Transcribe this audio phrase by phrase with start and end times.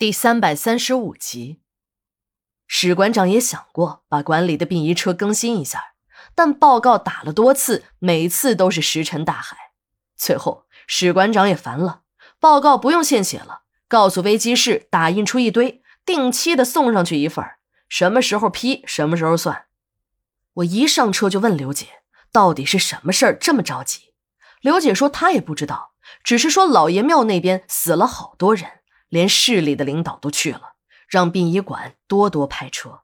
[0.00, 1.60] 第三百三十五集，
[2.66, 5.92] 史馆长也想过把管理的殡仪车更新一下，
[6.34, 9.58] 但报告打了多次，每次都是石沉大海。
[10.16, 12.00] 最后，史馆长也烦了，
[12.38, 17.44] 报告不用现写了，告诉危机室打印出一堆，定期的送上去一份
[17.86, 19.66] 什么时候批，什么时候算。
[20.54, 21.86] 我一上车就问刘姐，
[22.32, 24.14] 到底是什么事儿这么着急？
[24.62, 25.92] 刘姐说她也不知道，
[26.24, 28.79] 只是说老爷庙那边死了好多人。
[29.10, 30.72] 连市里的领导都去了，
[31.06, 33.02] 让殡仪馆多多派车。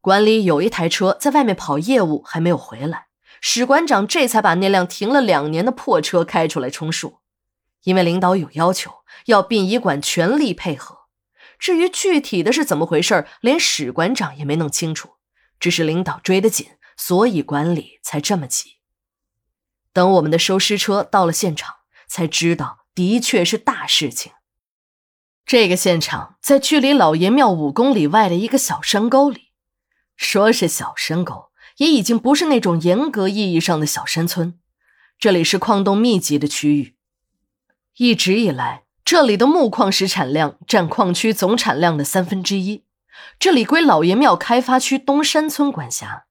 [0.00, 3.08] 馆里有一台车在外面跑业务，还没有回来，
[3.42, 7.18] 史馆长这才把那辆停了两年的破车开出来充数。
[7.82, 11.00] 因为领导有要求，要殡仪馆全力配合。
[11.58, 15.16] 至于具体的是怎么回事，连史馆长也没弄清楚，
[15.58, 18.78] 只是领导追得紧，所以管理才这么急。
[19.92, 21.76] 等我们的收尸车到了现场，
[22.06, 24.32] 才知道的确是大事情。
[25.48, 29.48] 这个现场在距离老爷庙五公里外的一个小山沟里，
[30.14, 31.46] 说是小山沟，
[31.78, 34.58] 也已经不是那种严格意义上的小山村。
[35.18, 36.96] 这里是矿洞密集的区域，
[37.96, 42.84] 一直以来，这里的木矿石产量占矿区总产量的三分之一。
[43.38, 46.26] 这里归老爷庙开发区东山村管辖。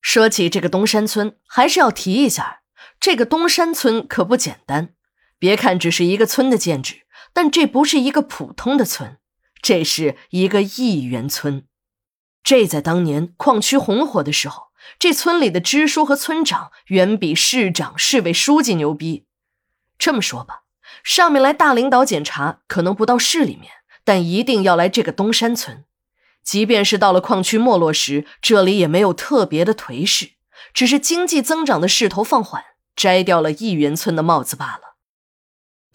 [0.00, 2.60] 说起这个东山村，还是要提一下，
[3.00, 4.90] 这个东山村可不简单。
[5.36, 7.05] 别看只是一个村的建制。
[7.36, 9.18] 但这不是一个普通的村，
[9.60, 11.66] 这是一个亿元村。
[12.42, 19.26] 这在当年矿区红火的时候，这村里的支书和村长远比市长、市委书记牛逼。
[19.98, 20.62] 这么说吧，
[21.04, 23.70] 上面来大领导检查，可能不到市里面，
[24.02, 25.84] 但一定要来这个东山村。
[26.42, 30.30] 即便是到了矿区没落时，这里也没有特别的颓势，
[30.72, 32.64] 只是经济增长的势头放缓，
[32.96, 34.85] 摘掉了亿元村的帽子罢了。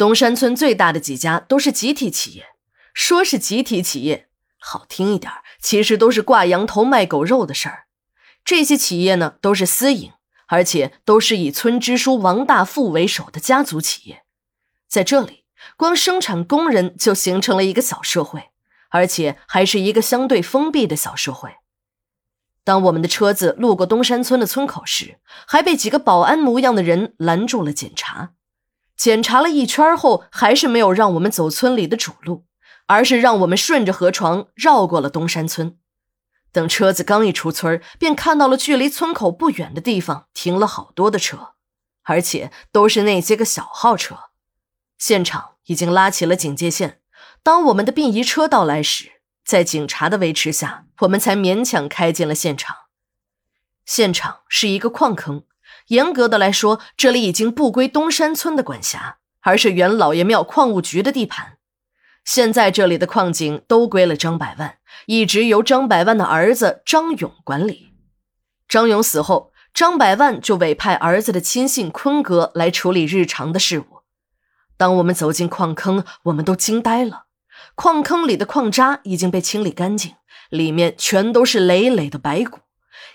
[0.01, 2.47] 东山村最大的几家都是集体企业，
[2.91, 7.83] 说是集体企业，好听一点，其实都是挂羊头卖狗肉的事儿。
[8.43, 10.13] 这些企业呢，都是私营，
[10.47, 14.23] 而且都是以村支书王大富为首的家族企业。
[14.87, 15.43] 在这里，
[15.77, 18.45] 光生产工人就形成了一个小社会，
[18.89, 21.57] 而且还是一个相对封闭的小社会。
[22.63, 28.31] 当我们的车子路过东山村的村口时，还被几个保安模样的人拦住了检查。
[29.01, 32.45] 检查了一圈后，还是没有让我们走村里的主路，
[32.85, 35.79] 而是让我们顺着河床绕过了东山村。
[36.51, 41.53] 等车子刚一出村，便看到了距离村口不远的地方停了好多的车，
[42.03, 44.15] 而且都是那些个小号车。
[44.99, 47.01] 现场已经拉起了警戒线。
[47.41, 49.13] 当我们的殡仪车到来时，
[49.43, 52.77] 在警察的维持下，我们才勉强开进了现场。
[53.83, 55.45] 现场是一个矿坑。
[55.91, 61.57] 严格的来说，这里已经不归东山村的管辖，而是原老爷庙矿务局的地盘。
[62.23, 67.89] 现在这里的矿井都归了张百万，一直由张百万的儿子张勇管理。
[68.69, 73.85] 张勇死后，张百万就委派儿子的亲信坤哥来处理日常的事务。
[74.77, 77.25] 当我们走进矿坑，我们都惊呆了。
[77.75, 80.13] 矿坑里的矿渣已经被清理干净，
[80.49, 82.59] 里面全都是累累的白骨，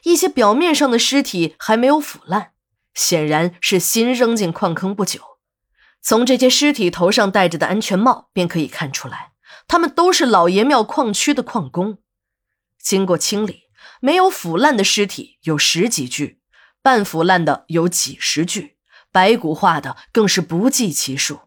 [0.03, 2.51] 一些表面上的尸体还没有腐烂。
[2.97, 5.21] 显然是新扔进矿坑不久，
[6.03, 9.33] 从这些尸体头上戴着的安全帽便可以看出来，
[9.69, 11.99] 他们都是老爷庙矿区的矿工。
[12.81, 13.65] 经过清理，
[14.01, 16.41] 没有腐烂的尸体有十几具，
[16.83, 18.79] 半腐烂的有几十具，
[19.13, 21.41] 白骨化的更是不计其数。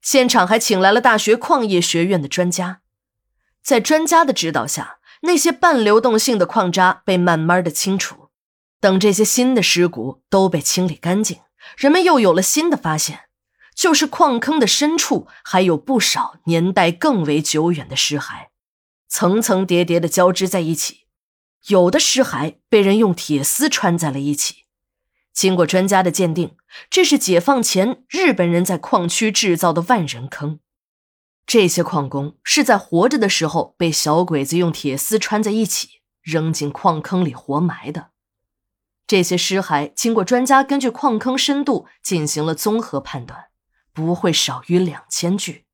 [0.00, 2.80] 现场还请来了大学矿业学院的专家，
[3.62, 8.21] 在专家的指导下，那些半流动性的矿渣被慢慢的清除。
[8.82, 11.38] 等这些新的尸骨都被清理干净，
[11.76, 13.20] 人们又有了新的发现，
[13.76, 18.48] 就是矿坑的深处还有不少年代更为久远的尸骸，
[19.08, 21.02] 层层叠叠的交织在一起，
[21.68, 24.64] 有的尸骸被人用铁丝穿在了一起。
[25.32, 26.56] 经过专家的鉴定，
[26.90, 30.58] 这是解放前日本人在矿区制造的万人坑。
[31.46, 38.08] 这些矿工是在活着的时候被小鬼子用铁丝穿在一起，扔进矿坑里活埋的。
[39.12, 43.48] 这些尸骸经过专家根据矿坑深度进行了综合判断，
[43.92, 45.66] 不会少于两千具。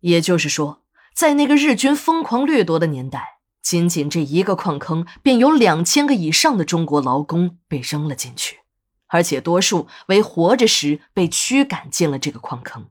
[0.00, 0.82] 也就是说，
[1.14, 8.58] 在那个日军疯狂掠夺的年代，仅仅这一个矿坑便有两千个以上的中国劳工被扔了进去，
[9.06, 12.88] 而且多数为活着时被驱赶进了这个矿坑。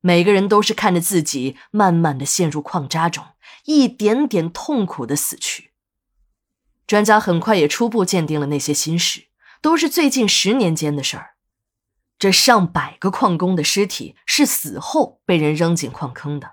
[0.00, 3.24] 每个人都是看着自己慢慢的陷入矿渣中，
[3.64, 5.72] 一点点痛苦的死去。
[6.86, 9.28] 专家很快也初步鉴定了那些新尸，
[9.62, 11.30] 都是最近十年间的事儿。
[12.18, 16.52] 这上百个矿工的尸体是死后被人扔进矿坑的，